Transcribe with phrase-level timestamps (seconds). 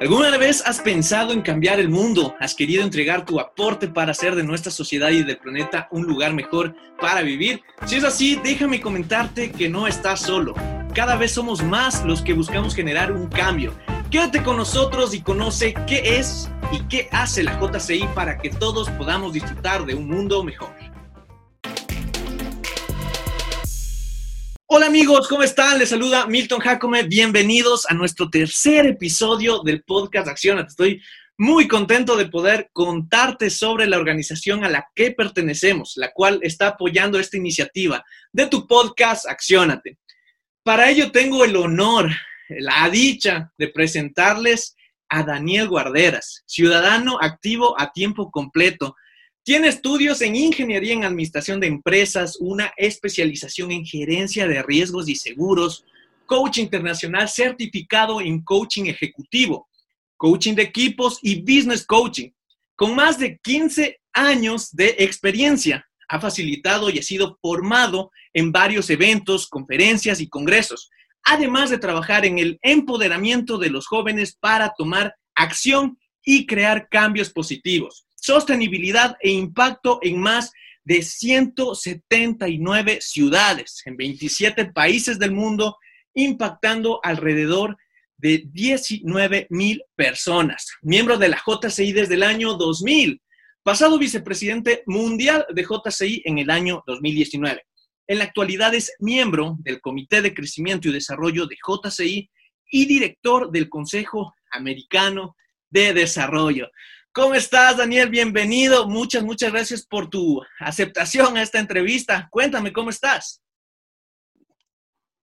[0.00, 2.34] ¿alguna vez has pensado en cambiar el mundo?
[2.40, 6.32] ¿Has querido entregar tu aporte para hacer de nuestra sociedad y del planeta un lugar
[6.32, 7.62] mejor para vivir?
[7.86, 10.54] Si es así, déjame comentarte que no estás solo.
[10.94, 13.72] Cada vez somos más los que buscamos generar un cambio.
[14.10, 18.88] Quédate con nosotros y conoce qué es y qué hace la JCI para que todos
[18.90, 20.70] podamos disfrutar de un mundo mejor.
[24.70, 25.78] Hola amigos, ¿cómo están?
[25.78, 27.04] Les saluda Milton Jacome.
[27.04, 30.60] Bienvenidos a nuestro tercer episodio del podcast Acciona.
[30.60, 31.02] Estoy
[31.38, 36.68] muy contento de poder contarte sobre la organización a la que pertenecemos, la cual está
[36.68, 39.96] apoyando esta iniciativa de tu podcast Acciónate.
[40.62, 42.10] Para ello tengo el honor,
[42.50, 44.76] la dicha de presentarles
[45.08, 48.96] a Daniel Guarderas, ciudadano activo a tiempo completo
[49.48, 55.16] tiene estudios en ingeniería en administración de empresas, una especialización en gerencia de riesgos y
[55.16, 55.86] seguros,
[56.26, 59.66] coach internacional certificado en coaching ejecutivo,
[60.18, 62.28] coaching de equipos y business coaching.
[62.76, 68.90] Con más de 15 años de experiencia, ha facilitado y ha sido formado en varios
[68.90, 70.90] eventos, conferencias y congresos,
[71.24, 77.30] además de trabajar en el empoderamiento de los jóvenes para tomar acción y crear cambios
[77.30, 80.52] positivos sostenibilidad e impacto en más
[80.84, 85.76] de 179 ciudades en 27 países del mundo,
[86.14, 87.76] impactando alrededor
[88.16, 90.66] de 19 mil personas.
[90.82, 93.20] Miembro de la JCI desde el año 2000,
[93.62, 97.62] pasado vicepresidente mundial de JCI en el año 2019.
[98.06, 102.30] En la actualidad es miembro del Comité de Crecimiento y Desarrollo de JCI
[102.70, 105.36] y director del Consejo Americano
[105.68, 106.70] de Desarrollo.
[107.18, 108.10] ¿Cómo estás, Daniel?
[108.10, 108.88] Bienvenido.
[108.88, 112.28] Muchas, muchas gracias por tu aceptación a esta entrevista.
[112.30, 113.42] Cuéntame, ¿cómo estás?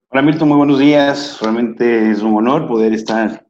[0.10, 1.38] Hola, Milton, muy buenos días.
[1.40, 3.48] Realmente es un honor poder estar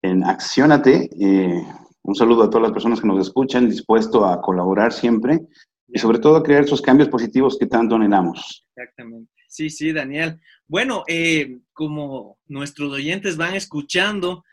[0.00, 1.10] en Acciónate.
[1.20, 1.66] Eh,
[2.00, 5.40] un saludo a todas las personas que nos escuchan, dispuesto a colaborar siempre
[5.86, 8.66] y sobre todo a crear esos cambios positivos que tanto anhelamos.
[8.74, 9.30] Exactamente.
[9.48, 10.40] Sí, sí, Daniel.
[10.66, 14.44] Bueno, eh, como nuestros oyentes van escuchando,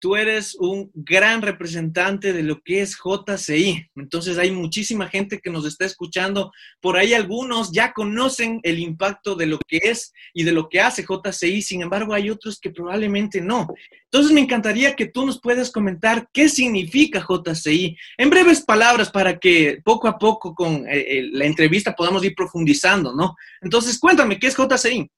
[0.00, 3.90] tú eres un gran representante de lo que es JCI.
[3.94, 6.50] Entonces hay muchísima gente que nos está escuchando.
[6.80, 10.80] Por ahí algunos ya conocen el impacto de lo que es y de lo que
[10.80, 11.62] hace JCI.
[11.62, 13.68] Sin embargo, hay otros que probablemente no.
[14.04, 19.38] Entonces me encantaría que tú nos puedas comentar qué significa JCI en breves palabras para
[19.38, 23.36] que poco a poco con eh, eh, la entrevista podamos ir profundizando, ¿no?
[23.60, 25.08] Entonces cuéntame, ¿qué es JCI?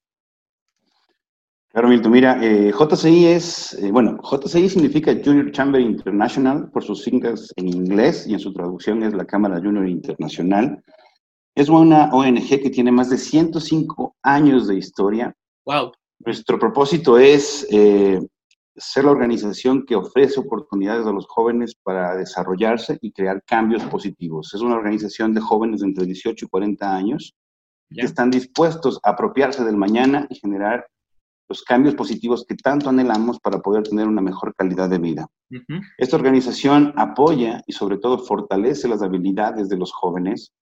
[1.72, 7.02] Claro, Milton, mira, eh, JCI es, eh, bueno, JCI significa Junior Chamber International por sus
[7.02, 10.84] siglas en inglés y en su traducción es la Cámara Junior Internacional.
[11.54, 15.34] Es una ONG que tiene más de 105 años de historia.
[15.64, 15.92] Wow.
[16.20, 18.20] Nuestro propósito es eh,
[18.76, 24.52] ser la organización que ofrece oportunidades a los jóvenes para desarrollarse y crear cambios positivos.
[24.52, 27.34] Es una organización de jóvenes de entre 18 y 40 años
[27.88, 30.86] que están dispuestos a apropiarse del mañana y generar
[31.52, 35.28] los cambios positivos que tanto anhelamos para poder tener una mejor calidad de vida.
[35.98, 40.54] Esta organización apoya y sobre todo fortalece las habilidades de los jóvenes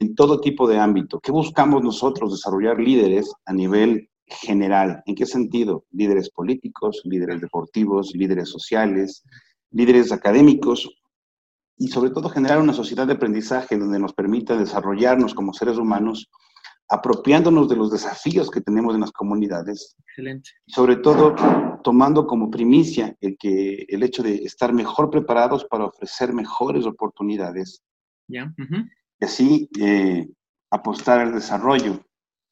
[0.00, 1.20] en todo tipo de ámbito.
[1.20, 2.32] ¿Qué buscamos nosotros?
[2.32, 5.00] Desarrollar líderes a nivel general.
[5.06, 5.84] ¿En qué sentido?
[5.92, 9.22] Líderes políticos, líderes deportivos, líderes sociales,
[9.70, 10.90] líderes académicos
[11.78, 16.28] y sobre todo generar una sociedad de aprendizaje donde nos permita desarrollarnos como seres humanos
[16.88, 19.96] apropiándonos de los desafíos que tenemos en las comunidades.
[20.08, 20.50] Excelente.
[20.66, 21.34] Sobre todo
[21.82, 27.82] tomando como primicia el, que, el hecho de estar mejor preparados para ofrecer mejores oportunidades.
[28.28, 28.52] Ya.
[29.20, 30.28] Y así eh,
[30.70, 32.04] apostar al desarrollo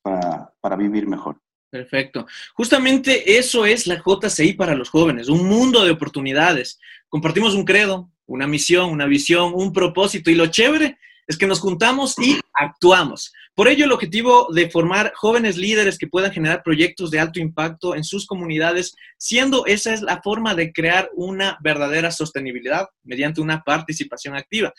[0.03, 1.41] para, para vivir mejor.
[1.70, 2.26] Perfecto.
[2.55, 6.79] Justamente eso es la JCI para los jóvenes, un mundo de oportunidades.
[7.09, 11.61] Compartimos un credo, una misión, una visión, un propósito y lo chévere es que nos
[11.61, 13.32] juntamos y actuamos.
[13.55, 17.94] Por ello, el objetivo de formar jóvenes líderes que puedan generar proyectos de alto impacto
[17.94, 23.62] en sus comunidades, siendo esa es la forma de crear una verdadera sostenibilidad mediante una
[23.62, 24.72] participación activa.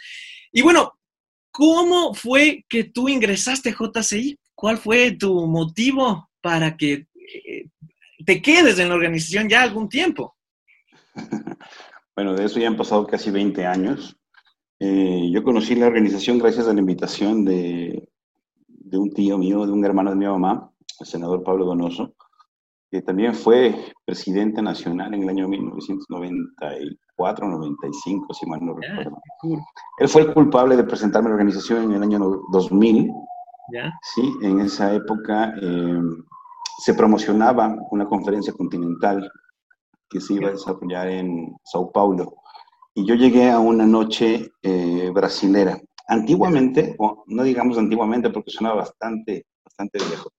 [0.51, 0.93] Y bueno,
[1.51, 4.37] ¿cómo fue que tú ingresaste a JCI?
[4.53, 7.69] ¿Cuál fue tu motivo para que eh,
[8.25, 10.35] te quedes en la organización ya algún tiempo?
[12.15, 14.15] Bueno, de eso ya han pasado casi 20 años.
[14.79, 18.09] Eh, yo conocí la organización gracias a la invitación de,
[18.67, 20.69] de un tío mío, de un hermano de mi mamá,
[20.99, 22.13] el senador Pablo Donoso,
[22.91, 23.73] que también fue
[24.05, 29.17] presidente nacional en el año 1994-95, si mal no recuerdo.
[29.97, 32.19] Él fue el culpable de presentarme la organización en el año
[32.51, 33.11] 2000.
[33.73, 33.91] ¿Ya?
[34.13, 35.99] Sí, en esa época eh,
[36.77, 39.27] se promocionaba una conferencia continental
[40.09, 42.35] que se iba a desarrollar en Sao Paulo.
[42.95, 45.79] Y yo llegué a una noche eh, brasilera.
[46.07, 50.31] Antiguamente, o no digamos antiguamente porque suena bastante, bastante viejo,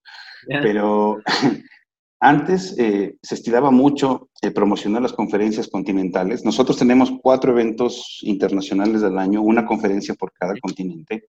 [0.62, 1.18] pero
[2.20, 6.44] antes eh, se estiraba mucho eh, promocionar las conferencias continentales.
[6.44, 11.28] Nosotros tenemos cuatro eventos internacionales al año, una conferencia por cada continente.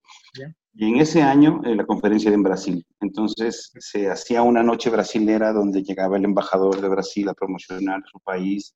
[0.74, 2.86] Y en ese año eh, la conferencia era en Brasil.
[3.02, 8.20] Entonces se hacía una noche brasilera donde llegaba el embajador de Brasil a promocionar su
[8.20, 8.76] país.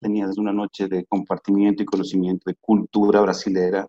[0.00, 3.86] Tenías una noche de compartimiento y conocimiento de cultura brasilera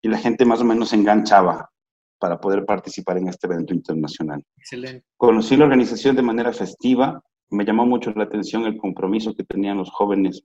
[0.00, 1.70] y la gente más o menos se enganchaba
[2.18, 4.44] para poder participar en este evento internacional.
[4.56, 5.04] Excelente.
[5.16, 9.78] Conocí la organización de manera festiva, me llamó mucho la atención el compromiso que tenían
[9.78, 10.42] los jóvenes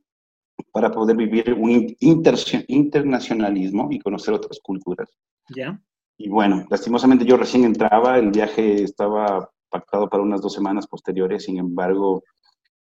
[0.71, 5.09] para poder vivir un internacionalismo y conocer otras culturas.
[5.55, 5.79] Ya.
[6.17, 11.43] Y bueno, lastimosamente yo recién entraba, el viaje estaba pactado para unas dos semanas posteriores,
[11.43, 12.23] sin embargo,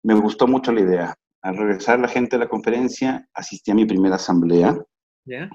[0.03, 1.15] me gustó mucho la idea.
[1.41, 4.77] Al regresar la gente de la conferencia, asistí a mi primera asamblea.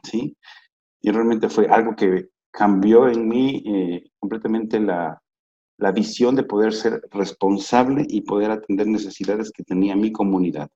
[0.03, 0.37] ¿sí?
[1.00, 5.21] Y realmente fue algo que cambió en mí eh, completamente la,
[5.79, 10.69] la visión de poder ser responsable y poder atender necesidades que tenía mi comunidad.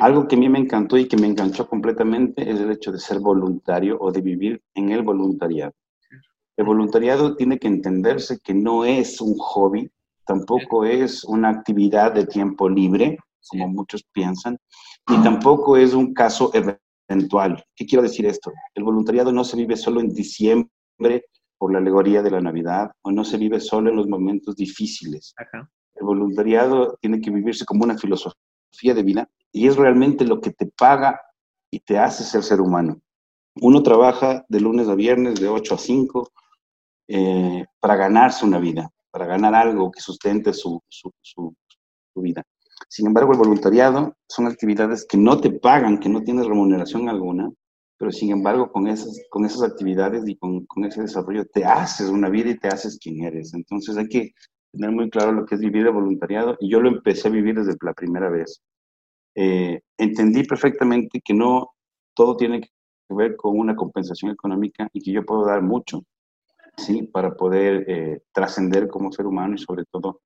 [0.00, 2.98] Algo que a mí me encantó y que me enganchó completamente es el hecho de
[2.98, 5.72] ser voluntario o de vivir en el voluntariado.
[6.56, 9.90] El voluntariado tiene que entenderse que no es un hobby,
[10.26, 13.18] tampoco es una actividad de tiempo libre,
[13.50, 14.58] como muchos piensan,
[15.08, 17.64] y tampoco es un caso eventual.
[17.74, 18.52] ¿Qué quiero decir esto?
[18.74, 21.26] El voluntariado no se vive solo en diciembre
[21.58, 25.34] por la alegoría de la Navidad, o no se vive solo en los momentos difíciles.
[25.94, 30.50] El voluntariado tiene que vivirse como una filosofía de vida y es realmente lo que
[30.50, 31.20] te paga
[31.70, 33.00] y te hace ser ser humano.
[33.60, 36.32] Uno trabaja de lunes a viernes, de 8 a 5,
[37.08, 41.54] eh, para ganarse una vida, para ganar algo que sustente su, su, su,
[42.16, 42.42] vida.
[42.88, 47.50] Sin embargo, el voluntariado son actividades que no te pagan, que no tienes remuneración alguna,
[47.98, 52.08] pero sin embargo con esas, con esas actividades y con, con, ese desarrollo te haces
[52.08, 53.54] una vida y te haces quien eres.
[53.54, 54.32] Entonces hay que
[54.72, 57.54] tener muy claro lo que es vivir de voluntariado y yo lo empecé a vivir
[57.54, 58.60] desde la primera vez.
[59.34, 61.70] Eh, entendí perfectamente que no
[62.14, 62.68] todo tiene que
[63.10, 66.02] ver con una compensación económica y que yo puedo dar mucho,
[66.76, 67.04] ¿sí?
[67.04, 70.22] Para poder eh, trascender como ser humano y sobre todo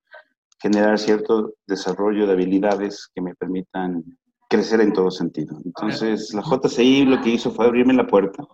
[0.59, 4.03] generar cierto desarrollo de habilidades que me permitan
[4.49, 5.59] crecer en todo sentido.
[5.63, 8.45] Entonces, la JCI lo que hizo fue abrirme la puerta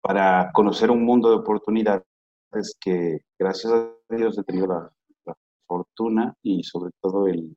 [0.00, 2.04] para conocer un mundo de oportunidades
[2.80, 4.90] que, gracias a Dios, he tenido la,
[5.66, 7.54] fortuna y sobre todo el,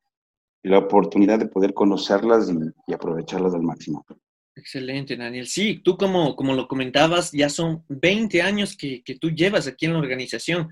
[0.63, 2.51] la oportunidad de poder conocerlas
[2.86, 4.06] y, aprovecharlas al máximo.
[4.54, 5.48] Excelente, Daniel.
[5.48, 9.86] Sí, tú como, como lo comentabas, ya son 20 años que, que tú llevas aquí
[9.86, 10.69] en la organización.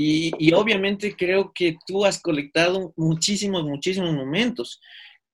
[0.00, 4.80] Y, y, obviamente creo que tú has colectado muchísimos, muchísimos momentos.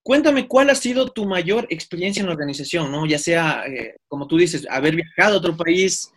[0.02, 3.04] Cuéntame cuál ha sido tu mayor experiencia en la organización, ¿no?
[3.04, 6.10] Ya sea, eh, como tú dices, haber viajado a otro país,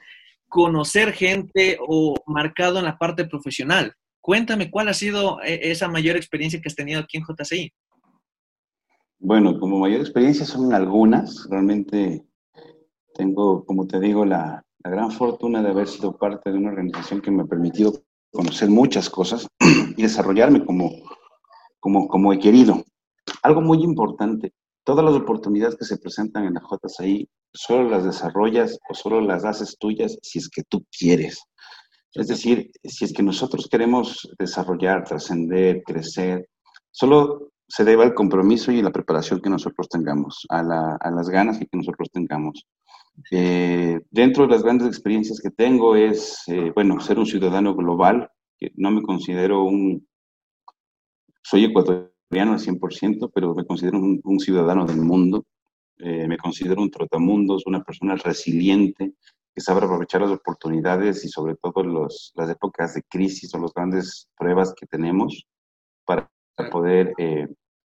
[0.47, 3.93] conocer gente o marcado en la parte profesional.
[4.21, 7.73] Cuéntame cuál ha sido eh, esa mayor experiencia que has tenido aquí en JCI.
[9.19, 11.45] Bueno, como mayor experiencia son algunas.
[11.49, 12.25] Realmente
[13.13, 17.19] tengo, como te digo, la, la gran fortuna de haber sido parte de una organización
[17.19, 18.06] que me ha permitido
[18.37, 19.47] conocer muchas cosas
[19.97, 20.91] y desarrollarme como,
[21.79, 22.83] como, como he querido.
[23.41, 24.53] Algo muy importante,
[24.83, 29.43] todas las oportunidades que se presentan en la JCI, solo las desarrollas o solo las
[29.43, 31.41] haces tuyas si es que tú quieres.
[32.13, 36.47] Es decir, si es que nosotros queremos desarrollar, trascender, crecer,
[36.91, 41.67] solo se debe al compromiso y la preparación que nosotros tengamos, a, las ganas que
[41.73, 42.65] nosotros tengamos.
[43.31, 48.29] Eh, dentro de las grandes experiencias que tengo es, eh, bueno, ser un ciudadano global,
[48.57, 50.07] que no me considero un,
[51.43, 55.45] soy ecuatoriano al 100%, pero me considero un, ciudadano del mundo,
[55.97, 59.13] eh, me considero un trotamundos, una persona resiliente,
[59.53, 63.73] que sabe aprovechar las oportunidades y sobre todo los, las épocas de crisis o las
[63.73, 65.47] grandes pruebas que tenemos
[66.05, 66.29] para
[66.65, 67.47] poder eh,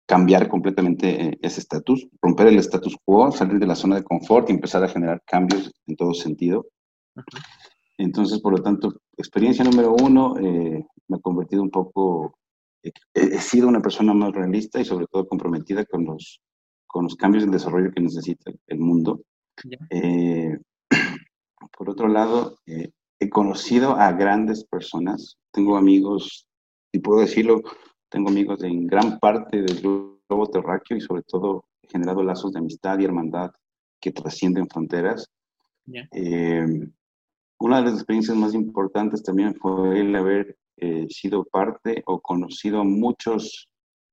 [0.06, 4.48] cambiar completamente eh, ese estatus, romper el status quo, salir de la zona de confort
[4.48, 6.66] y empezar a generar cambios en todo sentido.
[7.98, 12.36] Entonces, por lo tanto, experiencia número uno, me ha convertido un poco
[13.14, 16.40] he, sido una persona más realista y sobre todo comprometida con los,
[16.86, 19.22] con los cambios de desarrollo que necesita el mundo.
[19.90, 20.58] Eh,
[21.76, 26.46] Por otro lado, eh, he conocido a grandes personas, tengo amigos,
[26.92, 27.62] y puedo decirlo,
[28.08, 32.58] tengo amigos en gran parte del globo terráqueo y sobre todo he generado lazos de
[32.58, 33.50] amistad y hermandad
[34.00, 35.30] que trascienden fronteras.
[36.12, 36.66] Eh,
[37.58, 42.80] una de las experiencias más importantes también fue el haber eh, sido parte o conocido
[42.80, 43.68] a muchos,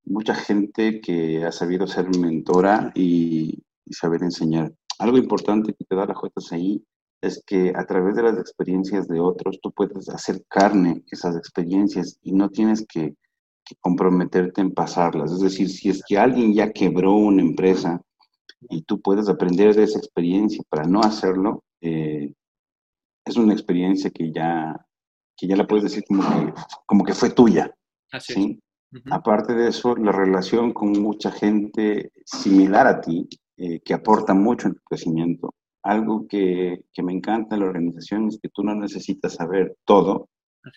[0.05, 4.73] mucha gente que ha sabido ser mentora y, y saber enseñar.
[4.99, 6.85] Algo importante que te da la JCI
[7.21, 12.19] es que a través de las experiencias de otros tú puedes hacer carne esas experiencias
[12.21, 13.15] y no tienes que,
[13.79, 15.31] comprometerte en pasarlas.
[15.31, 18.01] Es decir, si es que alguien ya quebró una empresa
[18.69, 22.33] y tú puedes aprender de esa experiencia para no hacerlo, eh,
[23.25, 24.85] es una experiencia que ya,
[25.37, 26.53] que ya la puedes decir como que,
[26.85, 27.73] como que fue tuya.
[28.19, 28.59] ¿sí?
[29.09, 33.27] Aparte de eso, la relación con mucha gente similar a ti,
[33.57, 35.53] eh, que aporta mucho en tu crecimiento,
[35.83, 40.29] algo que, que, me encanta en la organización es que tú no necesitas saber todo,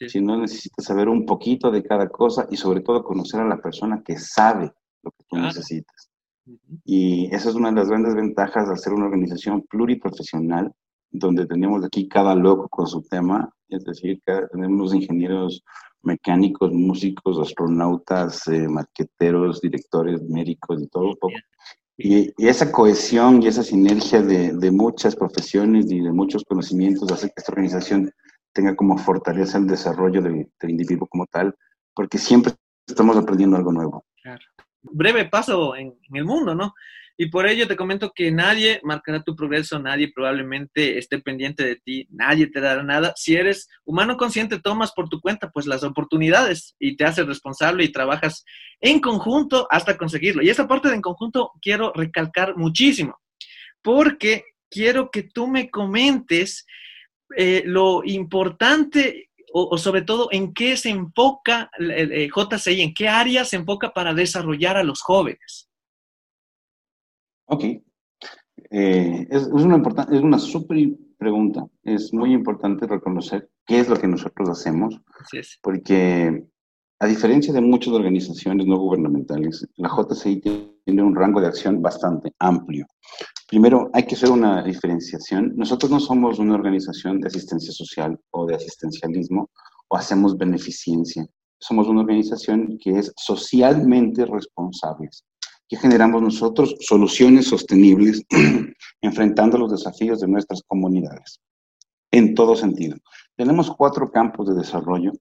[0.09, 4.03] sino necesitas saber un poquito de cada cosa y sobre todo conocer a la persona
[4.05, 6.11] que sabe lo que tú necesitas.
[6.85, 10.73] Y esa es una de las grandes ventajas de hacer una organización pluriprofesional,
[11.11, 14.21] donde tenemos aquí cada loco con su tema, es decir,
[14.53, 15.65] tenemos ingenieros
[16.03, 21.35] mecánicos, músicos, astronautas, eh, marqueteros, directores, médicos y todo un poco.
[21.99, 27.29] Y, esa cohesión y esa sinergia de, de, muchas profesiones y de muchos conocimientos hace
[27.29, 28.13] que esta organización
[28.57, 31.55] tenga como fortaleza el desarrollo del, individuo como tal,
[31.95, 32.55] porque siempre
[32.87, 34.07] estamos aprendiendo algo nuevo.
[34.23, 34.41] Claro.
[34.81, 36.73] Breve paso en, el mundo, ¿no?
[37.19, 41.77] Y por ello te comento que nadie marcará tu progreso, nadie probablemente esté pendiente de
[41.77, 43.13] ti, nadie te dará nada.
[43.17, 47.85] Si eres humano consciente, tomas por tu cuenta pues las oportunidades y te haces responsable
[47.85, 48.45] y trabajas
[48.81, 50.43] en conjunto hasta conseguirlo.
[50.43, 53.19] Y esta parte de en conjunto quiero recalcar muchísimo,
[53.83, 56.67] porque quiero que tú me comentes
[57.37, 63.45] eh, lo importante o, sobre todo en qué se enfoca eh, JCI, en qué área
[63.45, 65.71] se enfoca para desarrollar a los jóvenes.
[67.47, 67.65] Ok.
[68.71, 71.67] Eh, es, una es una súper pregunta.
[71.83, 75.01] Es muy importante reconocer qué es lo que nosotros hacemos.
[75.63, 76.45] Porque
[76.99, 80.41] a diferencia de muchas organizaciones no gubernamentales, la JCI
[80.85, 82.87] tiene un rango de acción bastante amplio.
[83.47, 85.53] Primero, hay que hacer una diferenciación.
[85.57, 89.51] Nosotros no somos una organización de asistencia social o de asistencialismo
[89.89, 91.25] o hacemos beneficencia.
[91.61, 95.11] Somos una organización que es socialmente responsable.
[95.69, 96.77] ¿Qué generamos nosotros?
[96.81, 98.25] Soluciones sostenibles
[99.01, 101.41] enfrentando los desafíos de nuestras comunidades,
[102.11, 102.97] en todo sentido.
[103.37, 105.13] Tenemos cuatro campos de desarrollo.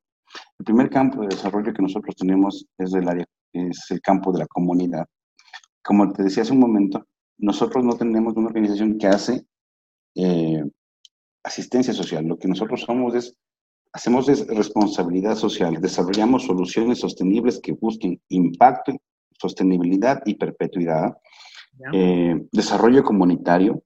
[0.59, 4.47] El primer campo de desarrollo que nosotros tenemos es, área, es el campo de la
[4.47, 5.05] comunidad.
[5.83, 7.05] Como te decía hace un momento,
[7.37, 9.45] nosotros no tenemos una organización que hace
[10.15, 10.63] eh,
[11.43, 12.25] asistencia social.
[12.25, 13.37] Lo que nosotros somos es,
[13.93, 18.93] hacemos es responsabilidad social, desarrollamos soluciones sostenibles que busquen impacto
[19.39, 21.17] sostenibilidad y perpetuidad,
[21.93, 23.83] eh, desarrollo comunitario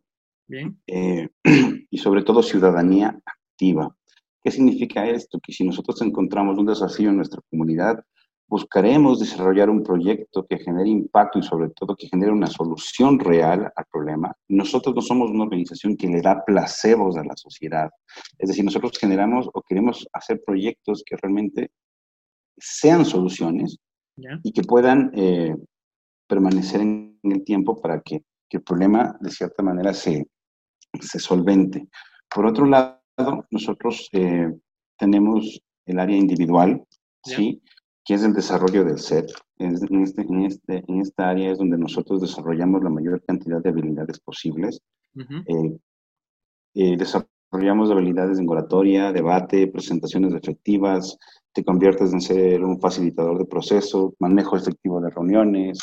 [0.88, 1.27] eh,
[1.89, 3.96] y sobre todo ciudadanía activa.
[4.41, 5.39] ¿Qué significa esto?
[5.39, 8.03] Que si nosotros encontramos un desafío en nuestra comunidad,
[8.50, 13.72] buscaremos desarrollar un proyecto que genere impacto y sobre todo que genere una solución real
[13.75, 14.36] al problema.
[14.48, 17.89] Nosotros no somos una organización que le da placebos a la sociedad.
[18.39, 21.70] Es decir, nosotros generamos o queremos hacer proyectos que realmente
[22.58, 23.77] sean soluciones
[24.44, 25.56] y que puedan eh,
[26.27, 30.27] permanecer en el tiempo para que, que, el problema de cierta manera se,
[31.00, 31.88] se solvente.
[32.34, 33.00] Por otro lado,
[33.51, 34.51] nosotros eh,
[34.98, 36.84] tenemos el área individual,
[37.24, 37.62] ¿sí?
[38.10, 39.28] Que es el desarrollo del ser.
[39.60, 43.70] En, este, en, este, en esta área es donde nosotros desarrollamos la mayor cantidad de
[43.70, 44.82] habilidades posibles.
[46.74, 51.20] Eh, desarrollamos habilidades en oratoria, debate, presentaciones efectivas,
[51.54, 55.80] te conviertes en ser un facilitador de procesos, manejo efectivo de reuniones.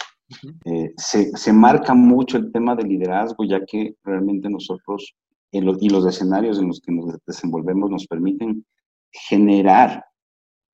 [0.64, 5.14] Eh, se, se, marca mucho el tema del liderazgo, ya que realmente nosotros
[5.52, 8.66] en los, y los escenarios en los que nos desenvolvemos nos permiten
[9.12, 10.04] generar,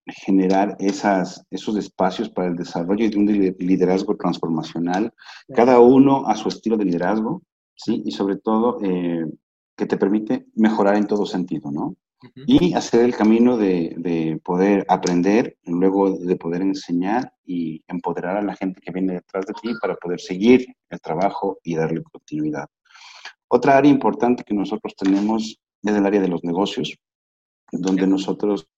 [0.07, 3.27] generar esas, esos espacios para el desarrollo de un
[3.59, 5.13] liderazgo transformacional,
[5.55, 7.43] cada uno a su estilo de liderazgo,
[7.77, 8.03] ¿sí?
[8.05, 9.25] y sobre todo eh,
[9.77, 11.97] que te permite mejorar en todo sentido, ¿no?
[12.47, 18.43] y hacer el camino de, de, poder aprender, luego de poder enseñar y empoderar a
[18.43, 22.69] la gente que viene detrás de ti para poder seguir el trabajo y darle continuidad.
[23.49, 26.97] Otra área importante que nosotros tenemos es el área de los negocios,
[27.73, 28.69] donde nosotros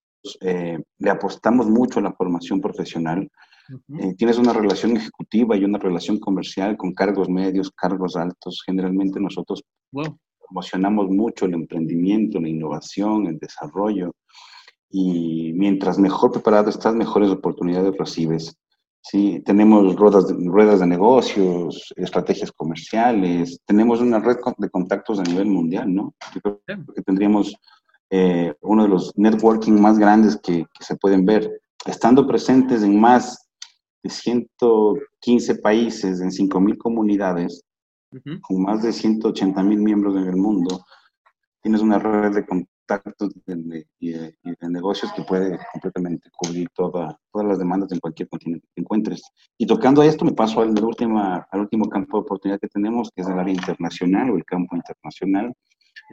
[0.40, 3.28] eh, le apostamos mucho a la formación profesional.
[3.99, 8.62] Eh, tienes una relación ejecutiva y una relación comercial con cargos medios, cargos altos.
[8.64, 9.62] Generalmente nosotros
[10.38, 14.14] promocionamos mucho el emprendimiento, la innovación, el desarrollo.
[14.90, 18.54] Y mientras mejor preparado estás, mejores oportunidades recibes.
[19.07, 25.25] Sí, tenemos ruedas de, ruedas de negocios, estrategias comerciales, tenemos una red de contactos a
[25.25, 26.14] nivel mundial, ¿no?
[26.35, 26.62] Yo creo
[26.95, 27.54] que tendríamos
[28.16, 31.50] eh, uno de los networking más grandes que, que, se pueden ver,
[31.85, 33.49] estando presentes en más
[34.04, 37.64] de 115 países, en 5.000 comunidades,
[38.12, 38.40] uh -huh.
[38.40, 40.85] con más de 180.000 miembros en el mundo,
[41.61, 47.18] tienes una red de contactos de, y de, de, negocios que puede completamente cubrir toda,
[47.33, 49.23] todas las demandas en cualquier continente que encuentres.
[49.59, 53.23] Y tocando esto, me paso al, última, al último campo de oportunidad que tenemos, que
[53.23, 55.52] es el área internacional o el campo internacional,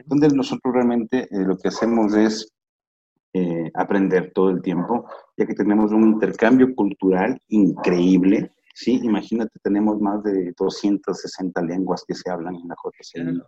[0.06, 2.48] donde nosotros realmente eh, lo que hacemos es
[3.34, 5.06] eh, aprender todo el tiempo,
[5.36, 8.52] ya que tenemos un intercambio cultural increíble.
[8.74, 13.42] Sí, imagínate, tenemos más de 260 lenguas que se hablan en la JCI.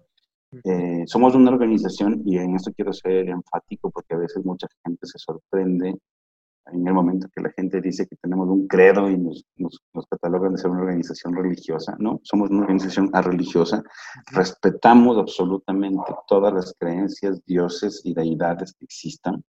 [0.64, 5.06] Eh, somos una organización, y en esto quiero ser enfático porque a veces mucha gente
[5.06, 5.96] se sorprende
[6.72, 10.06] en el momento que la gente dice que tenemos un credo y nos, nos, nos
[10.06, 12.20] catalogan de ser una organización religiosa, ¿no?
[12.22, 13.82] Somos una organización religiosa,
[14.32, 19.44] respetamos absolutamente todas las creencias, dioses y deidades que existan,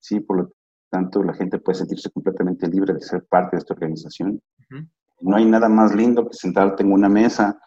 [0.00, 0.20] ¿sí?
[0.20, 0.52] Por lo
[0.90, 4.40] tanto, la gente puede sentirse completamente libre de ser parte de esta organización.
[4.70, 4.88] Uh -huh.
[5.22, 7.58] No hay nada más lindo que sentarte en una mesa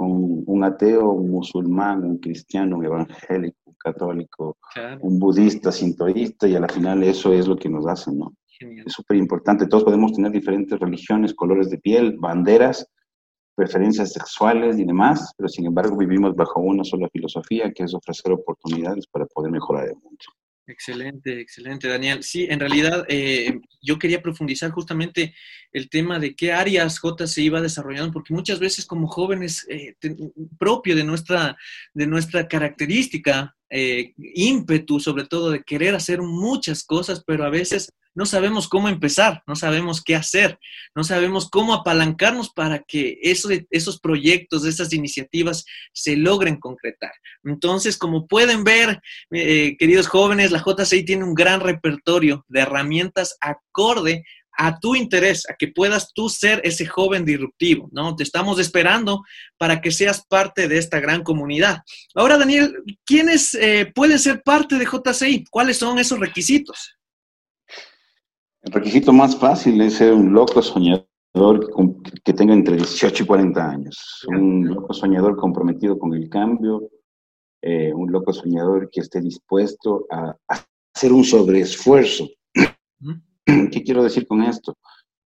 [0.00, 4.98] con un ateo, un musulmán, un cristiano, un evangélico, un católico, claro.
[5.02, 8.32] un budista, sintoísta, y al final eso es lo que nos hace, ¿no?
[8.46, 8.86] Genial.
[8.86, 9.66] Es súper importante.
[9.66, 12.86] Todos podemos tener diferentes religiones, colores de piel, banderas,
[13.54, 18.32] preferencias sexuales y demás, pero sin embargo vivimos bajo una sola filosofía, que es ofrecer
[18.32, 20.24] oportunidades para poder mejorar el mundo.
[20.70, 22.22] Excelente, excelente, Daniel.
[22.22, 25.34] Sí, en realidad eh, yo quería profundizar justamente
[25.72, 29.94] el tema de qué áreas J se iba desarrollando, porque muchas veces como jóvenes, eh,
[30.58, 31.56] propio de nuestra,
[31.92, 37.92] de nuestra característica, eh, ímpetu sobre todo de querer hacer muchas cosas, pero a veces
[38.14, 40.58] no sabemos cómo empezar, no sabemos qué hacer,
[40.94, 47.12] no sabemos cómo apalancarnos para que eso, esos proyectos, esas iniciativas se logren concretar.
[47.44, 53.36] Entonces, como pueden ver, eh, queridos jóvenes, la JCI tiene un gran repertorio de herramientas
[53.40, 54.24] acorde
[54.62, 58.14] a tu interés, a que puedas tú ser ese joven disruptivo, ¿no?
[58.14, 59.22] Te estamos esperando
[59.56, 61.78] para que seas parte de esta gran comunidad.
[62.14, 65.46] Ahora, Daniel, ¿quiénes eh, pueden ser parte de JCI?
[65.50, 66.94] ¿Cuáles son esos requisitos?
[68.60, 71.08] El requisito más fácil es ser un loco soñador
[72.22, 74.26] que tenga entre 18 y 40 años.
[74.28, 76.90] Un loco soñador comprometido con el cambio,
[77.62, 80.36] eh, un loco soñador que esté dispuesto a,
[80.94, 82.28] hacer un sobreesfuerzo.
[83.72, 84.76] ¿Qué quiero decir con esto?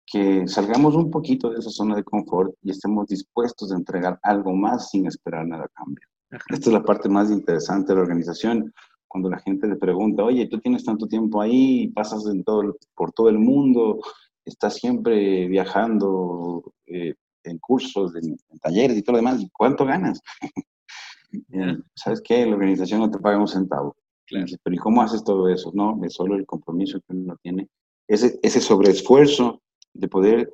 [0.07, 4.55] Que salgamos un poquito de esa zona de confort y estemos dispuestos a entregar algo
[4.55, 6.07] más sin esperar nada a cambio.
[6.31, 6.45] Ajá.
[6.51, 8.73] Esta es la parte más interesante de la organización
[9.09, 13.13] cuando la gente le pregunta, oye, tú tienes tanto tiempo ahí, pasas en todo, por
[13.13, 13.99] todo el mundo,
[14.45, 20.21] estás siempre viajando eh, en cursos, en, en, talleres y todo lo demás, ¿cuánto ganas?
[21.95, 22.47] ¿Sabes qué?
[22.47, 23.97] La organización no te paga un centavo.
[24.27, 24.47] Claro.
[24.63, 25.71] Pero ¿y cómo haces todo eso?
[25.75, 27.69] No, es solo el compromiso que uno tiene,
[28.09, 29.63] ese, ese sobreesfuerzo
[29.95, 30.53] de poder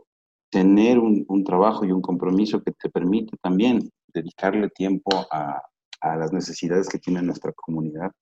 [0.51, 5.61] tener un, un, trabajo y un compromiso que te permite también dedicarle tiempo a,
[6.01, 8.12] a las necesidades que tiene nuestra comunidad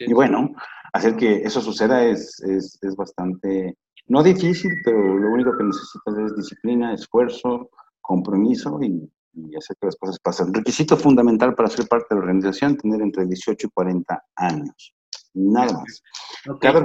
[0.00, 0.50] y bueno,
[0.92, 6.18] hacer que eso suceda es, es, es, bastante, no difícil, pero lo único que necesitas
[6.18, 10.52] es disciplina, esfuerzo, compromiso y, y hacer que las cosas pasen.
[10.52, 14.94] Requisito fundamental para ser parte de la organización, tener entre 18 y 40 años.
[15.34, 16.02] Nada más.
[16.48, 16.72] Okay.
[16.72, 16.80] Cada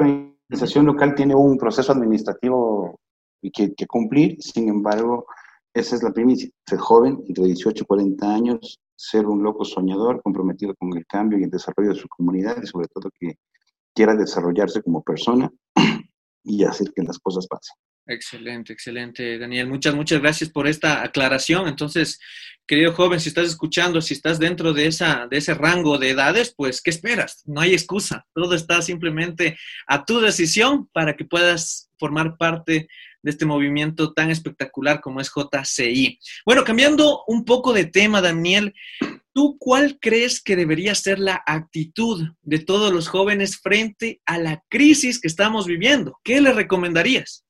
[0.50, 3.00] organización local tiene un proceso administrativo
[3.54, 5.26] que, que cumplir, sin embargo,
[5.74, 10.22] esa es la primicia, ser joven, entre 18 y 40 años, ser un loco soñador,
[10.22, 13.38] comprometido con el cambio y el desarrollo de su comunidad y sobre todo que
[13.94, 15.52] quiera desarrollarse como persona
[16.44, 17.76] y hacer que las cosas pasen.
[18.08, 19.68] Excelente, excelente, Daniel.
[19.68, 21.68] Muchas, muchas gracias por esta aclaración.
[21.68, 22.20] Entonces,
[22.68, 26.54] querido joven, si estás escuchando, si estás dentro de, esa, de ese rango de edades,
[26.56, 27.42] pues, ¿qué esperas?
[27.46, 28.26] No hay excusa.
[28.34, 32.88] Todo está simplemente a tu decisión para que puedas formar parte
[33.24, 36.20] de este movimiento tan espectacular como es JCI.
[36.46, 38.76] Bueno, cambiando un poco de tema, Daniel,
[39.34, 44.64] ¿tú cuál crees que debería ser la actitud de todos los jóvenes frente a la
[44.70, 46.20] crisis que estamos viviendo?
[46.24, 47.45] ¿Qué les recomendarías?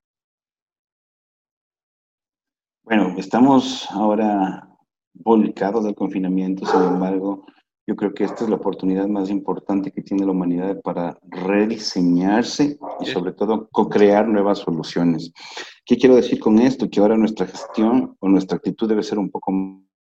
[2.85, 4.69] Bueno, estamos ahora
[5.15, 7.43] volcados del confinamiento, sin embargo,
[7.87, 12.77] yo creo que esta es la oportunidad más importante que tiene la humanidad para rediseñarse
[12.99, 15.33] y sobre todo co-crear nuevas soluciones.
[15.83, 16.87] ¿Qué quiero decir con esto?
[16.87, 19.51] Que ahora nuestra gestión o nuestra actitud debe ser un poco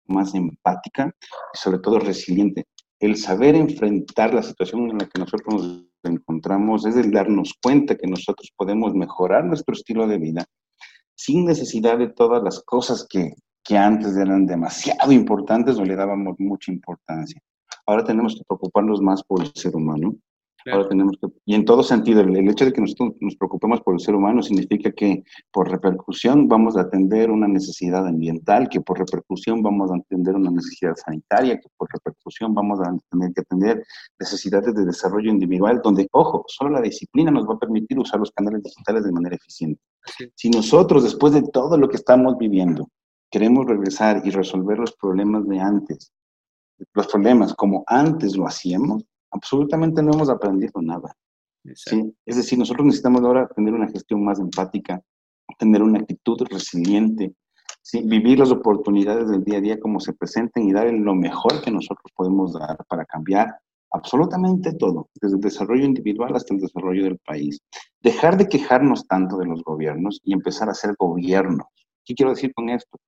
[0.08, 1.14] más empática
[1.54, 2.64] y sobre todo resiliente.
[2.98, 7.96] el saber enfrentar la situación en la que nosotros nos encontramos, es el darnos cuenta
[7.96, 10.46] que nosotros podemos mejorar nuestro estilo de vida
[11.14, 16.36] sin necesidad de todas las cosas que, que antes eran demasiado importantes o le dábamos
[16.38, 17.40] mucha importancia.
[17.86, 20.14] Ahora tenemos que preocuparnos más por el ser humano
[20.70, 23.94] Ahora tenemos que, y en todo sentido, el, hecho de que nosotros nos preocupemos por
[23.94, 28.98] el ser humano significa que por repercusión vamos a atender una necesidad ambiental, que por
[28.98, 33.84] repercusión vamos a atender una necesidad sanitaria, que por repercusión vamos a tener que atender
[34.20, 38.30] necesidades de desarrollo individual, donde, ojo, solo la disciplina nos va a permitir usar los
[38.30, 39.80] canales digitales de manera eficiente.
[40.34, 42.88] Si nosotros, después de todo lo que estamos viviendo,
[43.30, 46.12] queremos regresar y resolver los problemas de antes,
[46.92, 51.14] los problemas como antes lo hacíamos, absolutamente no hemos aprendido nada.
[51.74, 52.14] ¿sí?
[52.26, 55.00] Es decir, nosotros necesitamos ahora tener una gestión más empática,
[55.58, 57.34] tener una actitud resiliente,
[57.80, 58.02] ¿sí?
[58.02, 61.70] vivir las oportunidades del día a día como se presenten y dar lo mejor que
[61.70, 63.58] nosotros podemos dar para cambiar
[63.92, 67.60] absolutamente todo, desde el desarrollo individual hasta el desarrollo del país.
[68.00, 71.66] Dejar de quejarnos tanto de los gobiernos y empezar a ser gobiernos.
[72.04, 72.98] ¿Qué quiero decir con esto?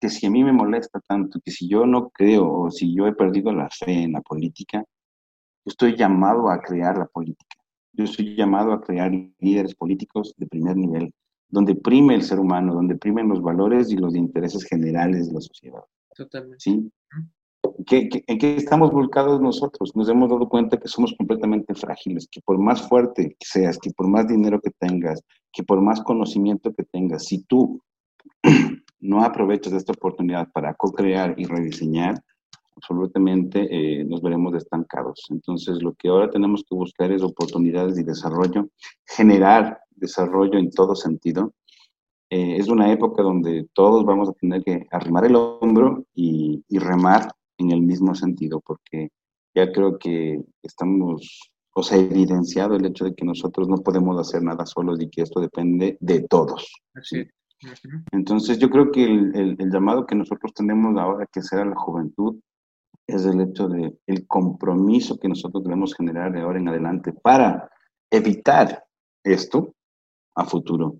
[0.00, 3.06] Que si a mí me molesta tanto, que si yo no creo o si yo
[3.06, 7.56] he perdido la fe en la política, yo estoy llamado a crear la política.
[7.92, 11.12] Yo estoy llamado a crear líderes políticos de primer nivel,
[11.48, 15.40] donde prime el ser humano, donde primen los valores y los intereses generales de la
[15.40, 15.82] sociedad.
[16.16, 16.60] Totalmente.
[16.60, 16.90] ¿Sí?
[17.86, 19.94] En qué estamos volcados nosotros?
[19.94, 23.90] Nos hemos dado cuenta que somos completamente frágiles, que por más fuerte que seas, que
[23.90, 27.82] por más dinero que tengas, que por más conocimiento que tengas, si tú
[29.00, 32.22] no aprovechas esta oportunidad para co-crear y rediseñar,
[32.76, 35.26] absolutamente eh, nos veremos estancados.
[35.30, 38.68] Entonces, lo que ahora tenemos que buscar es oportunidades de desarrollo,
[39.06, 41.52] generar desarrollo en todo sentido.
[42.30, 47.30] Eh, es una época donde todos vamos a tener que arrimar el hombro y, remar
[47.60, 49.10] en el mismo sentido, porque
[49.54, 54.42] ya creo que estamos, o sea, evidenciado el hecho de que nosotros no podemos hacer
[54.42, 56.70] nada solos y que esto depende de todos.
[56.94, 57.26] Así.
[58.12, 62.40] Entonces yo creo que el, el, llamado que nosotros tenemos ahora que sea la juventud
[63.06, 67.70] es el hecho de el compromiso que nosotros debemos generar de ahora en adelante para
[68.10, 68.84] evitar
[69.22, 69.74] esto
[70.34, 70.96] a futuro.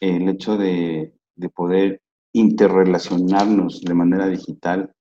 [0.00, 2.00] El hecho de, de poder
[2.32, 4.92] interrelacionarnos de manera digital.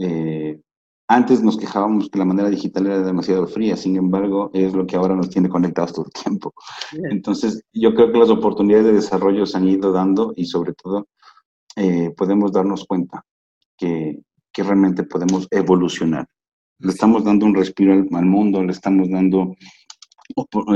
[0.00, 0.60] Eh,
[1.06, 4.96] antes nos quejábamos que la manera digital era demasiado fría, sin embargo, es lo que
[4.96, 6.52] ahora nos tiene conectados todo el tiempo.
[7.10, 11.08] Entonces, yo creo que las oportunidades de desarrollo se han ido dando y sobre todo
[11.76, 13.24] eh, podemos darnos cuenta
[13.76, 14.20] que
[14.52, 16.26] que realmente podemos evolucionar.
[16.78, 19.54] Le estamos dando un respiro al, mundo, le estamos dando,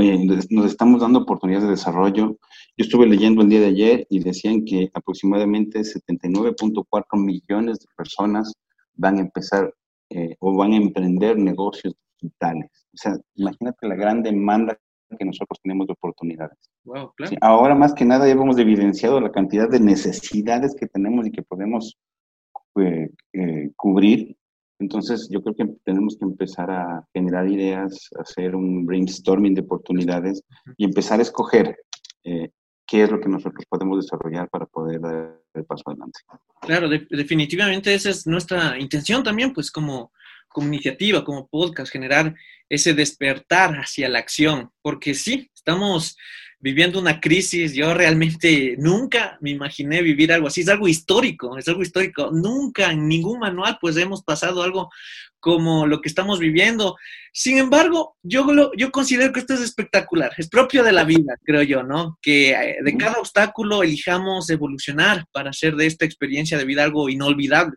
[0.01, 2.37] eh, nos estamos dando oportunidades de desarrollo.
[2.77, 8.53] Yo estuve leyendo el día de ayer y decían que aproximadamente 79.4 millones de personas
[8.95, 9.73] van a empezar
[10.09, 12.69] eh, o van a emprender negocios digitales.
[12.93, 14.77] O sea, imagínate la gran demanda
[15.17, 16.57] que nosotros tenemos de oportunidades.
[17.41, 21.43] ahora más que nada ya hemos evidenciado la cantidad de necesidades que tenemos y que
[21.43, 21.97] podemos
[22.75, 24.35] eh, eh, cubrir.
[24.79, 30.43] Entonces, yo creo que tenemos que empezar a generar ideas, hacer un brainstorming de oportunidades
[30.75, 31.77] y empezar a escoger
[32.85, 36.19] qué es lo que nosotros podemos desarrollar para poder dar el paso adelante.
[36.61, 40.11] Claro, definitivamente esa es nuestra intención también, pues como,
[40.47, 42.33] como iniciativa, como podcast, generar
[42.69, 46.17] ese despertar hacia la acción, porque sí, estamos
[46.65, 47.75] viviendo una crisis.
[47.75, 50.61] Yo realmente nunca me imaginé vivir algo así.
[50.61, 52.31] Es algo histórico, es algo histórico.
[52.31, 54.89] Nunca en ningún manual pues hemos pasado algo
[55.45, 56.95] como lo que estamos viviendo.
[57.31, 61.61] Sin embargo, yo, yo considero que esto es espectacular, es propio de la vida, creo
[61.61, 62.17] yo, ¿no?
[62.19, 67.09] Que eh, de cada obstáculo elijamos evolucionar para hacer de esta experiencia de vida algo
[67.09, 67.75] inolvidable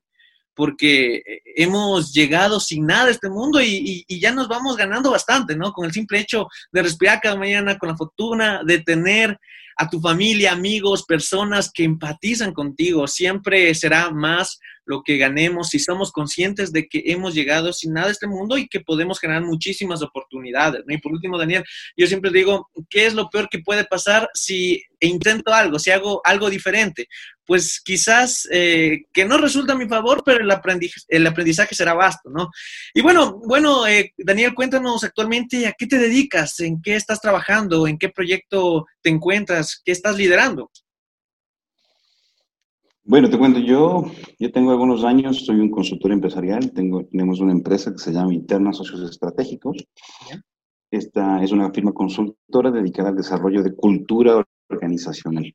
[0.54, 5.54] porque eh, hemos llegado sin nada a este mundo y, ya nos vamos ganando bastante,
[5.54, 5.72] ¿no?
[5.72, 9.38] Con el simple hecho de respirar cada mañana, con la fortuna de tener
[9.76, 15.78] a tu familia, amigos, personas que empatizan contigo, siempre será más lo que ganemos si
[15.78, 19.42] somos conscientes de que hemos llegado sin nada a este mundo y que podemos generar
[19.42, 20.82] muchísimas oportunidades.
[20.88, 21.62] Y por último, Daniel,
[21.94, 26.22] yo siempre digo, ¿qué es lo peor que puede pasar si intento algo, si hago
[26.24, 27.06] algo diferente?
[27.44, 31.92] Pues quizás eh, que no resulta a mi favor, pero el aprendizaje, el aprendizaje será
[31.92, 32.48] vasto, ¿no?
[32.94, 37.86] Y bueno, bueno, eh, Daniel, cuéntanos actualmente a qué te dedicas, en qué estás trabajando,
[37.86, 40.70] en qué proyecto te encuentras, qué estás liderando.
[43.08, 44.04] Bueno, te cuento, yo,
[44.38, 48.34] yo tengo algunos años, soy un consultor empresarial, tengo, tenemos una empresa que se llama
[48.34, 49.78] Interna Socios Estratégicos.
[50.90, 55.50] Esta es una firma consultora dedicada al desarrollo de cultura organizacional.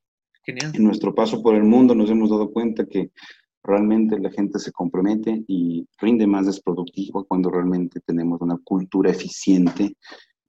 [0.48, 3.12] En nuestro paso por el mundo nos hemos dado cuenta que
[3.64, 9.96] realmente la gente se compromete y rinde más productivo cuando realmente tenemos una cultura eficiente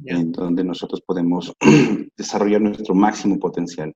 [0.07, 1.53] en donde nosotros podemos
[2.17, 3.95] desarrollar nuestro máximo potencial.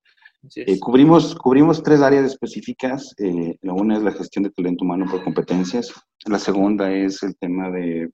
[0.55, 3.15] Eh, cubrimos, cubrimos tres áreas específicas.
[3.19, 5.93] Eh, la una es la gestión de talento humano por competencias.
[6.27, 8.11] La segunda es el tema de,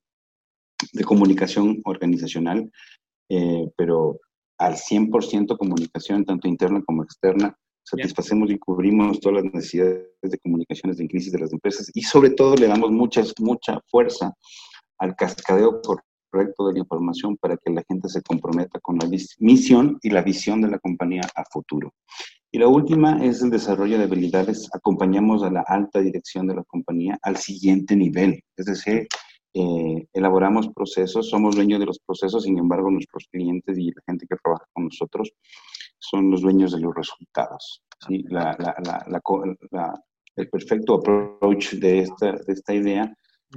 [0.92, 2.70] de comunicación organizacional,
[3.28, 4.20] eh, pero
[4.58, 7.56] al 100% comunicación, tanto interna como externa.
[7.86, 12.30] Satisfacemos y cubrimos todas las necesidades de comunicaciones en crisis de las empresas y sobre
[12.30, 14.32] todo le damos mucha, mucha fuerza
[14.98, 15.82] al cascadeo
[16.34, 20.22] correcto de la información para que la gente se comprometa con la misión y la
[20.22, 21.94] visión de la compañía a futuro.
[22.50, 24.68] Y la última es el desarrollo de habilidades.
[24.72, 29.06] Acompañamos a la alta dirección de la compañía al siguiente nivel, es decir,
[29.54, 34.26] eh, elaboramos procesos, somos dueños de los procesos, sin embargo nuestros clientes y la gente
[34.28, 35.32] que trabaja con nosotros
[36.00, 37.82] son los dueños de los resultados.
[38.06, 38.24] ¿sí?
[38.28, 38.74] La, la,
[39.70, 39.94] la,
[40.36, 43.14] el perfecto approach de esta, de esta idea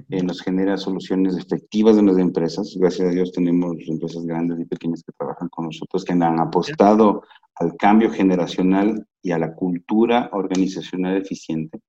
[0.10, 2.76] eh, nos genera soluciones efectivas en las empresas.
[2.80, 7.24] Gracias a Dios tenemos empresas grandes y pequeñas que trabajan con nosotros, que han apostado
[7.56, 11.80] al cambio generacional y a la cultura organizacional eficiente.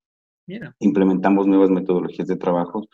[0.79, 2.87] Implementamos nuevas metodologías de trabajo.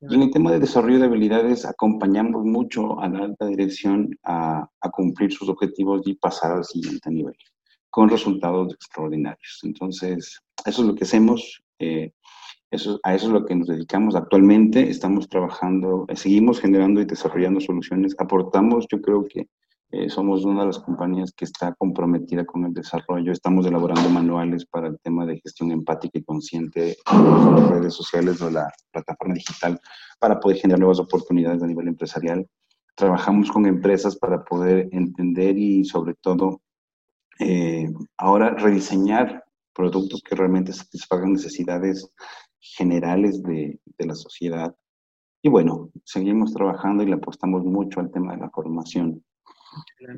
[0.00, 4.68] Y en el tema de desarrollo de habilidades, acompañamos mucho a la alta dirección a,
[4.80, 7.36] a cumplir sus objetivos y pasar al siguiente nivel,
[7.90, 9.60] con resultados extraordinarios.
[9.64, 11.62] Entonces, eso es lo que hacemos.
[11.80, 12.12] Eh,
[12.70, 14.88] eso, a eso es lo que nos dedicamos actualmente.
[14.88, 18.14] Estamos trabajando, eh, seguimos generando y desarrollando soluciones.
[18.18, 19.48] Aportamos, yo creo que
[19.92, 23.32] eh, somos una de las compañías que está comprometida con el desarrollo.
[23.32, 28.40] Estamos elaborando manuales para el tema de gestión empática y consciente en las redes sociales
[28.40, 29.80] o la plataforma digital
[30.20, 32.46] para poder generar nuevas oportunidades a nivel empresarial.
[32.94, 36.60] Trabajamos con empresas para poder entender y sobre todo
[37.40, 42.12] eh, ahora rediseñar productos que realmente satisfagan necesidades
[42.60, 44.74] generales de, de la sociedad.
[45.42, 49.24] Y bueno, seguimos trabajando y le apostamos mucho al tema de la formación.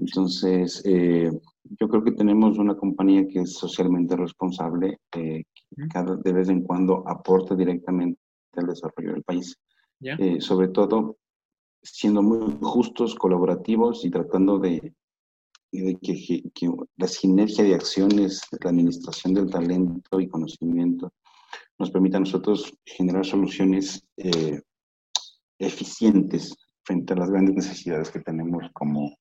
[0.00, 1.30] Entonces, eh,
[1.78, 6.48] yo creo que tenemos una compañía que es socialmente responsable, eh, que cada, de vez
[6.48, 8.18] en cuando aporta directamente
[8.54, 9.56] al desarrollo del país.
[10.00, 11.18] Eh, sobre todo,
[11.80, 14.94] siendo muy justos, colaborativos y tratando de,
[15.70, 21.12] de que, que, la sinergia de acciones, la administración del talento y conocimiento
[21.78, 24.06] nos permita a nosotros generar soluciones
[25.58, 29.16] eficientes frente a las grandes necesidades que tenemos como,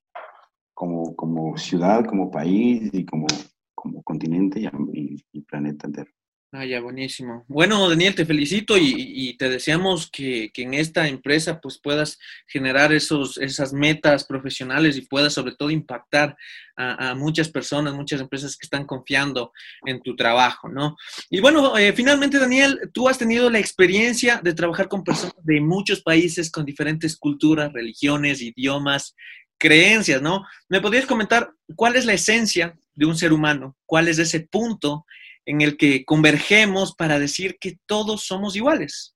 [0.74, 3.28] como, como ciudad, como país y como,
[3.76, 4.60] como continente
[4.94, 6.12] y, y planeta entero.
[6.54, 7.46] Ah, ya, buenísimo.
[7.48, 12.92] Bueno, Daniel, te felicito y, te deseamos que, que, en esta empresa pues puedas generar
[12.92, 16.36] esos, esas metas profesionales y puedas sobre todo impactar
[16.76, 19.54] a, muchas personas, muchas empresas que están confiando
[19.86, 20.98] en tu trabajo, ¿no?
[21.30, 25.62] Y bueno, eh, finalmente, Daniel, tú has tenido la experiencia de trabajar con personas de
[25.62, 29.16] muchos países con diferentes culturas, religiones, idiomas,
[29.58, 30.44] creencias, ¿no?
[30.68, 33.78] ¿Me podrías comentar cuál es la esencia de un ser humano?
[33.86, 35.06] ¿Cuál es ese punto
[35.52, 39.16] en el que convergemos para decir que todos somos iguales?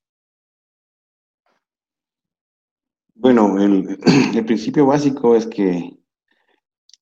[3.13, 3.97] Bueno, el,
[4.45, 5.97] principio básico es que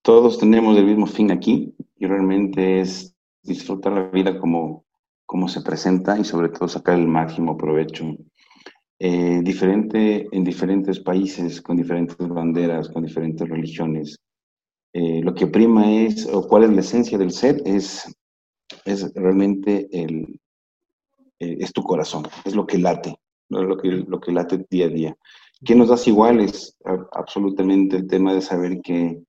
[0.03, 4.85] todos tenemos el mismo fin aquí y realmente es disfrutar la vida como,
[5.25, 8.15] como se presenta y sobre todo sacar el máximo provecho
[8.99, 14.19] eh, diferente en diferentes países, con diferentes banderas, con diferentes religiones.
[14.93, 18.05] Eh, lo que prima es, o cuál es la esencia del ser, es,
[18.85, 20.39] es realmente el,
[21.39, 23.15] eh, es tu corazón, es lo que late,
[23.49, 23.63] ¿no?
[23.63, 25.17] lo, que, lo que late día a día.
[25.63, 26.77] ¿Qué nos das iguales?
[27.13, 29.23] Absolutamente el tema de saber que,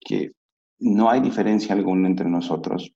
[0.00, 0.32] que
[0.78, 2.92] no hay diferencia alguna entre nosotros,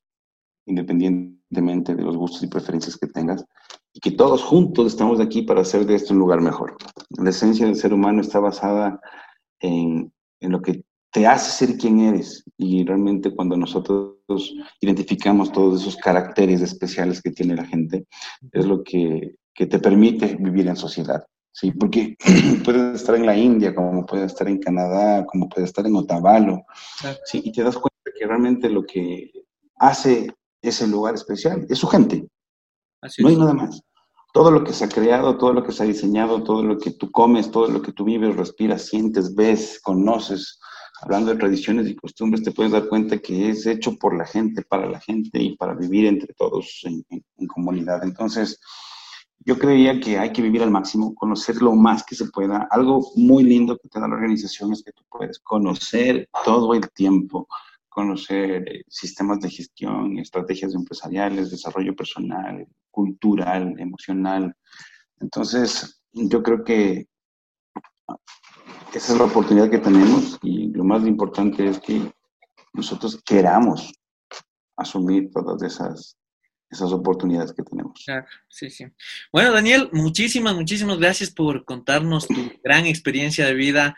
[0.67, 3.45] independientemente de los gustos y preferencias que tengas,
[3.93, 6.77] y que todos juntos estamos aquí para hacer de esto un lugar mejor.
[7.11, 9.01] La esencia del ser humano está basada
[9.61, 14.17] en, en lo que te hace ser quien eres y realmente cuando nosotros
[14.81, 18.07] identificamos todos esos caracteres especiales que tiene la gente,
[18.51, 21.23] es lo que, que te permite vivir en sociedad.
[21.55, 22.17] Sí, porque
[22.65, 26.63] puedes estar en la India, como puedes estar en Canadá, como puedes estar en Otavalo,
[27.27, 27.43] ¿sí?
[27.45, 29.31] y te das cuenta que realmente lo que
[29.77, 32.27] hace ese lugar especial es su gente,
[33.19, 33.83] no hay nada más.
[34.33, 36.93] Todo lo que se ha creado, todo lo que se ha diseñado, todo lo que
[36.93, 40.59] tú comes, todo lo que tú vives, respiras, sientes, ves, conoces,
[41.03, 44.63] hablando de tradiciones y costumbres, te puedes dar cuenta que es hecho por la gente,
[44.63, 47.05] para la gente y para vivir entre todos en,
[47.49, 48.03] comunidad.
[48.05, 48.61] Entonces,
[49.41, 52.69] yo creía que hay que vivir al máximo, conocer lo más que se pueda.
[52.71, 56.89] Algo muy lindo que te da la organización es que tú puedes conocer todo el
[56.93, 57.49] tiempo
[57.93, 64.57] conocer eh, sistemas de gestión, estrategias empresariales, desarrollo personal, cultural, emocional.
[65.21, 67.07] Entonces, yo creo que
[68.95, 72.13] esa es la oportunidad que tenemos y lo más importante es que
[72.75, 73.93] nosotros queramos
[74.77, 76.17] asumir todas esas
[76.73, 78.03] esas oportunidades que tenemos.
[78.03, 78.87] Claro, sí, sí.
[79.31, 83.95] Bueno, Daniel, muchísimas, muchísimas gracias por contarnos tu gran experiencia de vida.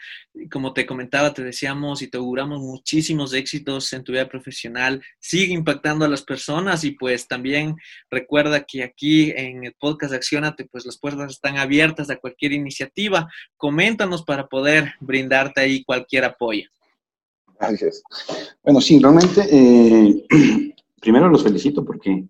[0.50, 5.00] Como te comentaba, te deseamos y te auguramos muchísimos éxitos en tu vida profesional.
[5.20, 7.76] Sigue impactando a las personas y pues también
[8.10, 13.30] recuerda que aquí en el podcast Accionate, pues las puertas están abiertas a cualquier iniciativa.
[13.56, 16.68] Coméntanos para poder brindarte ahí cualquier apoyo.
[17.60, 18.02] Gracias.
[18.64, 20.26] Bueno, sí, realmente, eh,
[21.00, 22.24] primero los felicito porque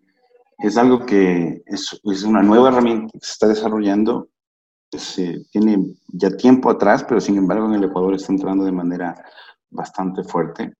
[0.58, 4.28] es algo que es, es, una nueva herramienta que se está desarrollando.
[4.90, 9.14] Se tiene ya tiempo atrás, pero sin embargo en el Ecuador está entrando de manera
[9.70, 10.72] bastante fuerte.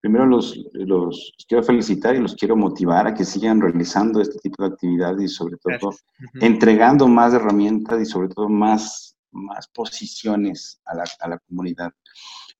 [0.00, 4.62] Primero los, los, quiero felicitar y los quiero motivar a que sigan realizando este tipo
[4.62, 5.92] de actividades y sobre todo
[6.40, 11.92] entregando más herramientas y sobre todo más, más posiciones a la, a la comunidad.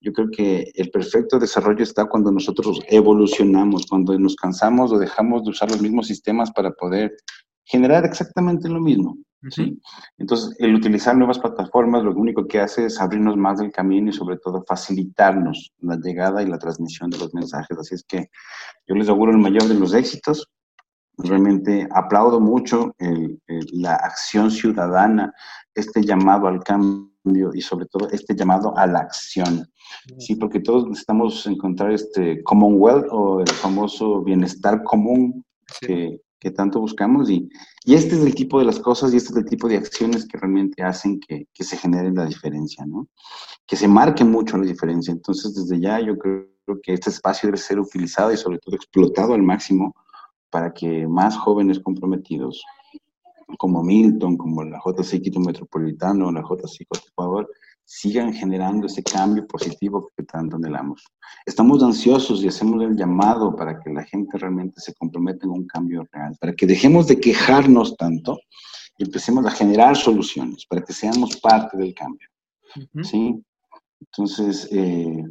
[0.00, 5.44] Yo creo que el perfecto desarrollo está cuando nosotros evolucionamos, cuando nos cansamos o dejamos
[5.44, 7.16] de usar los mismos sistemas para poder
[7.64, 9.18] generar exactamente lo mismo.
[9.50, 9.80] ¿sí?
[10.16, 14.12] Entonces, el utilizar nuevas plataformas lo único que hace es abrirnos más del camino y
[14.12, 17.76] sobre todo facilitarnos la llegada y la transmisión de los mensajes.
[17.76, 18.30] Así es que
[18.86, 20.48] yo les auguro el mayor de los éxitos.
[21.20, 22.94] Realmente aplaudo mucho
[23.72, 25.32] la acción ciudadana,
[25.74, 29.68] este llamado al cambio y sobre todo este llamado a la acción.
[30.18, 35.44] Sí, porque todos necesitamos encontrar este Commonwealth o el famoso bienestar común
[35.80, 37.48] que, que, tanto buscamos y,
[37.84, 40.26] y, este es el tipo de las cosas y este es el tipo de acciones
[40.26, 43.08] que realmente hacen que, que se genere la diferencia, ¿no?
[43.66, 45.12] Que se marque mucho la diferencia.
[45.12, 46.46] Entonces, desde ya yo creo
[46.82, 49.94] que este espacio debe ser utilizado y sobre todo explotado al máximo
[50.50, 52.62] para que más jóvenes comprometidos
[53.56, 57.48] como Milton, como la JC Quito Metropolitano, la JC Ecuador,
[57.84, 61.02] sigan generando ese cambio positivo que tanto anhelamos.
[61.46, 65.66] Estamos ansiosos y hacemos el llamado para que la gente realmente se comprometa en un
[65.66, 68.38] cambio real, para que dejemos de quejarnos tanto
[68.98, 72.28] y empecemos a generar soluciones, para que seamos parte del cambio.
[73.02, 73.42] ¿sí?
[74.00, 75.24] Entonces, eh,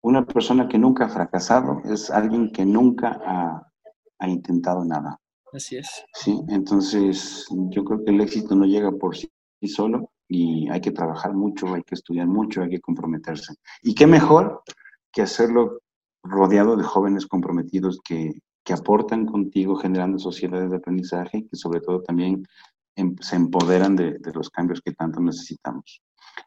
[0.00, 3.62] una persona que nunca ha fracasado es alguien que nunca ha,
[4.18, 5.20] ha intentado nada.
[5.52, 6.04] Así es.
[6.14, 9.30] Sí, entonces yo creo que el éxito no llega por sí
[9.64, 13.54] solo y hay que trabajar mucho, hay que estudiar mucho, hay que comprometerse.
[13.82, 14.62] Y qué mejor
[15.12, 15.80] que hacerlo
[16.22, 18.32] rodeado de jóvenes comprometidos que,
[18.64, 22.46] que aportan contigo generando sociedades de aprendizaje y que sobre todo también
[22.96, 26.00] em, se empoderan de, de los cambios que tanto necesitamos.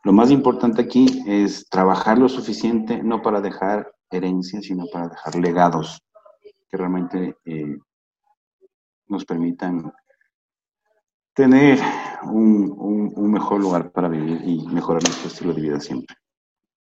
[0.03, 5.35] Lo más importante aquí es trabajar lo suficiente, no para dejar herencias, sino para dejar
[5.35, 6.01] legados
[6.69, 7.77] que realmente eh,
[9.07, 9.91] nos permitan
[11.33, 11.79] tener
[12.23, 16.15] un, mejor lugar para vivir y mejorar nuestro estilo de vida siempre.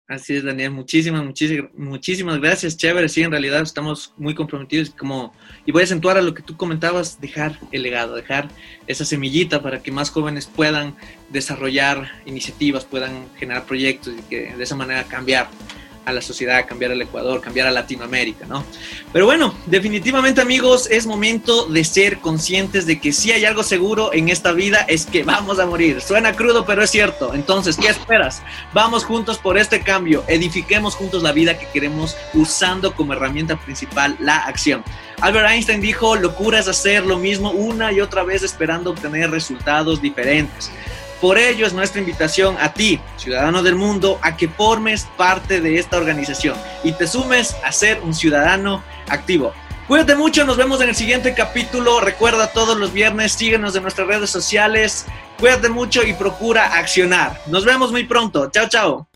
[0.08, 0.70] Así es, Daniel.
[0.70, 2.78] Muchísimas, muchísimas, muchísimas gracias.
[2.78, 4.92] Chévere, sí, en realidad estamos muy comprometidos.
[4.92, 5.34] Como,
[5.66, 8.50] y voy a acentuar a lo que tú comentabas, dejar el legado, dejar
[8.86, 10.96] esa semillita para que más jóvenes puedan
[11.32, 15.50] desarrollar iniciativas, puedan generar proyectos y que de esa manera cambiar
[16.06, 18.64] a la sociedad, cambiar al Ecuador, cambiar a Latinoamérica, ¿no?
[19.12, 24.14] Pero bueno, definitivamente amigos, es momento de ser conscientes de que si hay algo seguro
[24.14, 26.02] en esta vida es que vamos a morir.
[26.02, 27.34] Suena crudo, pero es cierto.
[27.34, 28.42] Entonces, ¿qué esperas?
[28.74, 34.16] Vamos juntos por este cambio, edifiquemos juntos la vida que queremos usando como herramienta principal
[34.20, 34.84] la acción.
[35.22, 40.02] Albert Einstein dijo, locura es hacer lo mismo una y otra vez esperando obtener resultados
[40.02, 40.70] diferentes.
[41.22, 45.80] Por ello es nuestra invitación a ti, ciudadano del mundo, a que formes parte de
[45.80, 49.54] esta organización y te sumes a ser un ciudadano activo.
[49.88, 52.00] Cuídate mucho, nos vemos en el siguiente capítulo.
[52.00, 55.06] Recuerda todos los viernes, síguenos en nuestras redes sociales.
[55.40, 57.40] Cuídate mucho y procura accionar.
[57.48, 58.50] Nos vemos muy pronto.
[58.50, 59.08] Chao, chao.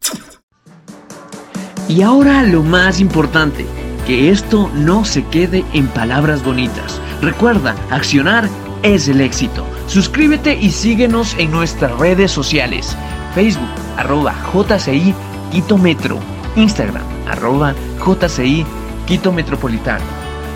[1.87, 3.65] Y ahora lo más importante,
[4.05, 7.01] que esto no se quede en palabras bonitas.
[7.19, 8.47] Recuerda, accionar
[8.83, 9.65] es el éxito.
[9.89, 12.95] Suscríbete y síguenos en nuestras redes sociales.
[13.33, 13.67] Facebook,
[13.97, 15.15] arroba JCI
[15.51, 16.19] Quito Metro.
[16.55, 17.73] Instagram, arroba
[18.05, 18.63] JCI
[19.07, 20.05] Quito Metropolitano.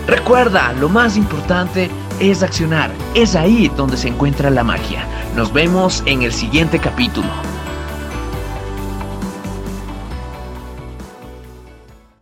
[0.06, 2.92] Recuerda, lo más importante es accionar.
[3.16, 5.04] Es ahí donde se encuentra la magia.
[5.34, 7.26] Nos vemos en el siguiente capítulo.